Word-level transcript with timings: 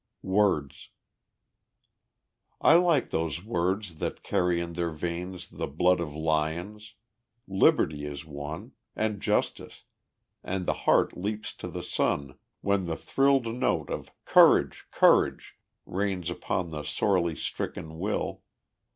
Words 0.23 0.89
I 2.59 2.73
like 2.73 3.11
those 3.11 3.43
words 3.45 3.99
that 3.99 4.23
carry 4.23 4.59
in 4.59 4.73
their 4.73 4.89
veins 4.89 5.47
The 5.51 5.67
blood 5.67 5.99
of 5.99 6.15
lions. 6.15 6.95
"Liberty" 7.47 8.05
is 8.07 8.25
one, 8.25 8.71
And 8.95 9.21
"Justice," 9.21 9.83
and 10.43 10.65
the 10.65 10.73
heart 10.89 11.15
leaps 11.15 11.53
to 11.53 11.67
the 11.67 11.83
sun 11.83 12.35
When 12.61 12.87
the 12.87 12.97
thrilled 12.97 13.53
note 13.53 13.91
of 13.91 14.09
"Courage! 14.25 14.87
Courage!" 14.89 15.55
rains 15.85 16.31
Upon 16.31 16.71
the 16.71 16.81
sorely 16.81 17.35
stricken 17.35 17.99
will. 17.99 18.41